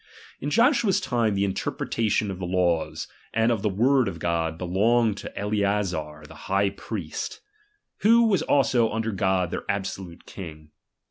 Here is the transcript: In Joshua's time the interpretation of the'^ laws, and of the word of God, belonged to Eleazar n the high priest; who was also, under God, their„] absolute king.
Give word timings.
In 0.39 0.49
Joshua's 0.49 0.99
time 0.99 1.35
the 1.35 1.45
interpretation 1.45 2.31
of 2.31 2.39
the'^ 2.39 2.51
laws, 2.51 3.07
and 3.35 3.51
of 3.51 3.61
the 3.61 3.69
word 3.69 4.07
of 4.07 4.17
God, 4.17 4.57
belonged 4.57 5.15
to 5.17 5.31
Eleazar 5.37 6.21
n 6.23 6.27
the 6.27 6.33
high 6.49 6.71
priest; 6.71 7.39
who 7.99 8.25
was 8.25 8.41
also, 8.41 8.91
under 8.91 9.11
God, 9.11 9.51
their„] 9.51 9.63
absolute 9.69 10.25
king. 10.25 10.71